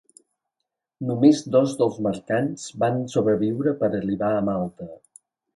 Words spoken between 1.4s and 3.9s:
dos dels mercants van sobreviure